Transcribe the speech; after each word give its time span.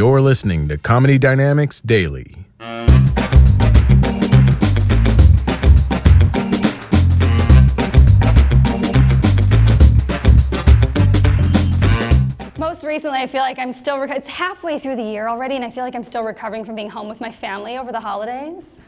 You're 0.00 0.22
listening 0.22 0.66
to 0.68 0.78
Comedy 0.78 1.18
Dynamics 1.18 1.78
Daily. 1.82 2.34
Most 12.56 12.82
recently, 12.82 13.18
I 13.18 13.26
feel 13.28 13.42
like 13.42 13.58
I'm 13.58 13.72
still, 13.72 14.02
it's 14.04 14.26
halfway 14.26 14.78
through 14.78 14.96
the 14.96 15.02
year 15.02 15.28
already, 15.28 15.56
and 15.56 15.64
I 15.66 15.70
feel 15.70 15.84
like 15.84 15.94
I'm 15.94 16.02
still 16.02 16.24
recovering 16.24 16.64
from 16.64 16.76
being 16.76 16.88
home 16.88 17.10
with 17.10 17.20
my 17.20 17.30
family 17.30 17.76
over 17.76 17.92
the 17.92 18.00
holidays. 18.00 18.80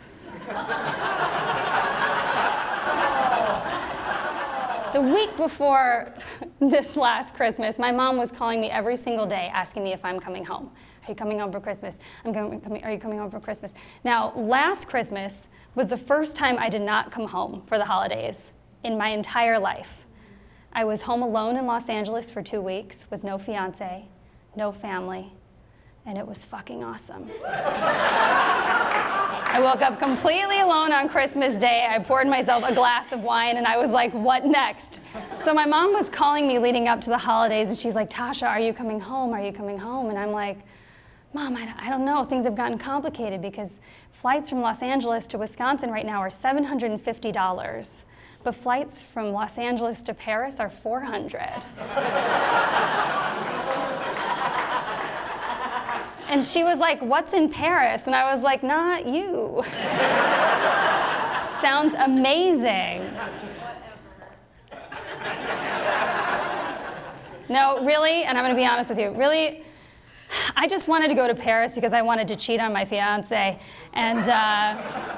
The 4.93 5.01
week 5.01 5.37
before 5.37 6.13
this 6.61 6.97
last 6.97 7.35
Christmas, 7.35 7.79
my 7.79 7.91
mom 7.91 8.17
was 8.17 8.31
calling 8.31 8.61
me 8.61 8.71
every 8.71 8.97
single 8.97 9.27
day 9.27 9.51
asking 9.53 9.83
me 9.85 9.93
if 9.93 10.05
I'm 10.05 10.21
coming 10.21 10.45
home. 10.45 10.71
Are 11.05 11.11
you 11.11 11.15
coming 11.15 11.39
home 11.39 11.51
for 11.51 11.61
Christmas? 11.61 11.99
I'm 12.25 12.33
coming, 12.33 12.61
coming, 12.61 12.85
are 12.85 12.93
you 12.93 12.99
coming 12.99 13.19
home 13.19 13.31
for 13.31 13.41
Christmas? 13.41 13.75
Now, 14.05 14.33
last 14.37 14.89
Christmas 14.89 15.49
was 15.75 15.89
the 15.89 15.97
first 15.97 16.37
time 16.37 16.59
I 16.59 16.69
did 16.69 16.83
not 16.83 17.11
come 17.11 17.27
home 17.27 17.63
for 17.67 17.79
the 17.79 17.85
holidays 17.85 18.51
in 18.85 18.97
my 18.99 19.09
entire 19.09 19.59
life. 19.59 20.07
I 20.73 20.85
was 20.85 21.03
home 21.03 21.23
alone 21.23 21.57
in 21.57 21.67
Los 21.67 21.89
Angeles 21.89 22.31
for 22.31 22.43
two 22.43 22.61
weeks 22.61 23.07
with 23.11 23.25
no 23.25 23.39
fiance, 23.39 24.05
no 24.55 24.73
family, 24.73 25.33
and 26.07 26.17
it 26.17 26.27
was 26.27 26.45
fucking 26.45 26.85
awesome. 26.85 27.31
I 29.53 29.61
woke 29.61 29.83
up 29.83 29.99
completely 29.99 30.61
alone 30.61 30.93
on 30.93 31.11
Christmas 31.11 31.59
Day. 31.59 31.87
I 31.87 31.99
poured 31.99 32.27
myself 32.27 32.65
a 32.67 32.75
glass 32.75 33.13
of 33.13 33.21
wine 33.21 33.59
and 33.59 33.67
I 33.67 33.77
was 33.77 33.91
like, 33.91 34.11
what 34.13 34.47
next? 34.47 35.03
So 35.37 35.53
my 35.53 35.67
mom 35.67 35.93
was 35.93 36.09
calling 36.09 36.49
me 36.49 36.59
leading 36.59 36.89
up 36.89 37.03
to 37.03 37.11
the 37.11 37.19
holidays 37.19 37.69
and 37.69 37.77
she's 37.77 37.95
like, 37.95 38.09
Tasha, 38.09 38.49
are 38.49 38.59
you 38.59 38.73
coming 38.73 38.99
home? 38.99 39.35
Are 39.35 39.45
you 39.45 39.53
coming 39.53 39.77
home? 39.77 40.09
And 40.09 40.19
I'm 40.19 40.33
like, 40.33 40.61
Mom, 41.35 41.57
I 41.57 41.91
don't 41.91 42.07
know. 42.07 42.25
Things 42.25 42.45
have 42.45 42.55
gotten 42.55 42.79
complicated 42.79 43.43
because 43.43 43.81
flights 44.13 44.49
from 44.49 44.63
Los 44.63 44.83
Angeles 44.83 45.27
to 45.29 45.39
Wisconsin 45.39 45.91
right 45.91 46.07
now 46.07 46.21
are 46.21 46.29
$750 46.29 48.05
but 48.45 48.55
flights 48.55 49.01
from 49.01 49.33
Los 49.33 49.59
Angeles 49.59 50.03
to 50.03 50.15
Paris 50.15 50.59
are 50.59 50.71
400. 50.71 51.63
And 56.33 56.43
she 56.43 56.65
was 56.65 56.79
like, 56.79 57.01
What's 57.03 57.35
in 57.35 57.51
Paris? 57.51 58.07
And 58.07 58.17
I 58.17 58.35
was 58.35 58.43
like, 58.43 58.63
Not 58.63 59.07
you. 59.07 59.63
Sounds 61.61 61.95
amazing. 61.95 63.09
No, 67.49 67.85
really, 67.85 68.25
and 68.25 68.39
I'm 68.39 68.45
gonna 68.45 68.55
be 68.55 68.65
honest 68.65 68.89
with 68.89 68.99
you, 68.99 69.11
really, 69.11 69.63
I 70.57 70.67
just 70.67 70.89
wanted 70.89 71.09
to 71.09 71.15
go 71.15 71.29
to 71.29 71.35
Paris 71.35 71.75
because 71.75 71.93
I 71.93 72.01
wanted 72.01 72.27
to 72.29 72.37
cheat 72.37 72.61
on 72.61 72.73
my 72.73 72.87
fiance. 72.87 73.61
And, 73.93 74.27
uh, 74.27 75.13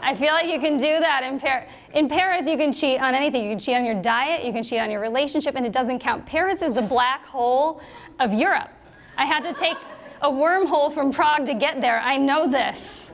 I 0.00 0.14
feel 0.14 0.32
like 0.32 0.46
you 0.46 0.60
can 0.60 0.76
do 0.76 1.00
that 1.00 1.24
in 1.24 1.40
Paris. 1.40 1.68
In 1.92 2.08
Paris, 2.08 2.46
you 2.46 2.56
can 2.56 2.72
cheat 2.72 3.00
on 3.00 3.16
anything. 3.16 3.42
You 3.42 3.50
can 3.50 3.58
cheat 3.58 3.74
on 3.74 3.84
your 3.84 4.00
diet, 4.00 4.44
you 4.44 4.52
can 4.52 4.62
cheat 4.62 4.78
on 4.78 4.92
your 4.92 5.00
relationship, 5.00 5.56
and 5.56 5.66
it 5.66 5.72
doesn't 5.72 5.98
count. 5.98 6.24
Paris 6.24 6.62
is 6.62 6.74
the 6.74 6.82
black 6.82 7.26
hole 7.26 7.80
of 8.20 8.32
Europe. 8.32 8.70
I 9.18 9.26
had 9.26 9.42
to 9.44 9.52
take 9.52 9.76
a 10.22 10.30
wormhole 10.30 10.92
from 10.92 11.12
Prague 11.12 11.44
to 11.46 11.54
get 11.54 11.80
there. 11.80 12.00
I 12.00 12.16
know 12.16 12.48
this. 12.48 13.10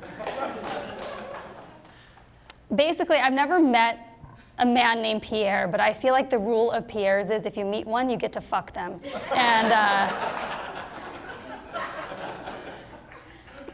Basically, 2.75 3.16
I've 3.16 3.32
never 3.32 3.59
met 3.59 4.10
a 4.59 4.66
man 4.66 5.00
named 5.00 5.22
Pierre, 5.22 5.66
but 5.66 5.81
I 5.81 5.94
feel 5.94 6.12
like 6.12 6.28
the 6.28 6.38
rule 6.38 6.70
of 6.70 6.87
Pierre's 6.87 7.31
is 7.31 7.47
if 7.47 7.56
you 7.56 7.65
meet 7.65 7.87
one, 7.87 8.10
you 8.10 8.19
get 8.19 8.32
to 8.34 8.41
fuck 8.42 8.72
them. 8.75 9.00
And 9.32 9.72
uh, 9.72 10.12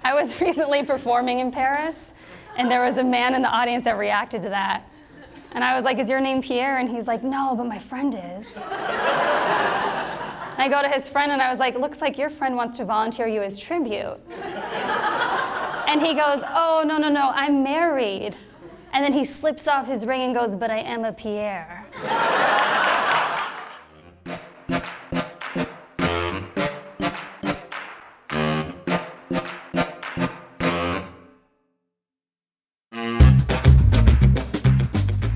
I 0.04 0.14
was 0.14 0.40
recently 0.40 0.84
performing 0.84 1.40
in 1.40 1.50
Paris, 1.50 2.12
and 2.56 2.70
there 2.70 2.84
was 2.84 2.96
a 2.96 3.04
man 3.04 3.34
in 3.34 3.42
the 3.42 3.50
audience 3.50 3.84
that 3.84 3.98
reacted 3.98 4.42
to 4.42 4.50
that. 4.50 4.88
And 5.52 5.64
I 5.64 5.74
was 5.74 5.84
like, 5.84 5.98
Is 5.98 6.08
your 6.08 6.20
name 6.20 6.42
Pierre? 6.42 6.78
And 6.78 6.88
he's 6.88 7.08
like, 7.08 7.24
No, 7.24 7.54
but 7.56 7.64
my 7.64 7.78
friend 7.78 8.14
is. 8.14 8.56
I 10.60 10.68
go 10.68 10.82
to 10.82 10.88
his 10.88 11.08
friend 11.08 11.32
and 11.32 11.40
I 11.40 11.50
was 11.50 11.58
like, 11.58 11.78
Looks 11.78 12.02
like 12.02 12.18
your 12.18 12.28
friend 12.28 12.54
wants 12.54 12.76
to 12.76 12.84
volunteer 12.84 13.26
you 13.26 13.42
as 13.42 13.56
tribute. 13.56 14.18
and 15.88 16.02
he 16.02 16.12
goes, 16.12 16.42
Oh, 16.48 16.84
no, 16.86 16.98
no, 16.98 17.08
no, 17.08 17.30
I'm 17.34 17.62
married. 17.62 18.36
And 18.92 19.02
then 19.02 19.12
he 19.12 19.24
slips 19.24 19.66
off 19.66 19.86
his 19.86 20.04
ring 20.04 20.22
and 20.22 20.34
goes, 20.34 20.54
But 20.54 20.70
I 20.70 20.80
am 20.80 21.04
a 21.06 21.12
Pierre. 21.12 21.86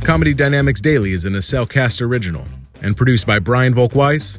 Comedy 0.03 0.35
Dynamics 0.35 0.83
Daily 0.83 1.13
is 1.13 1.25
an 1.25 1.33
Acelcast 1.33 2.03
original 2.03 2.45
and 2.83 2.95
produced 2.95 3.27
by 3.27 3.39
Brian 3.39 3.73
Volkweiss, 3.75 4.39